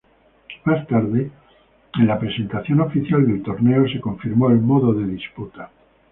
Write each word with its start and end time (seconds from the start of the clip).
Más 0.65 0.87
tarde, 0.87 1.29
en 1.99 2.07
la 2.07 2.17
presentación 2.17 2.81
oficial 2.81 3.23
del 3.27 3.43
torneo, 3.43 3.87
se 3.87 3.99
confirmó 4.01 4.49
el 4.49 4.59
modo 4.59 4.95
de 4.95 5.05
disputa. 5.05 5.69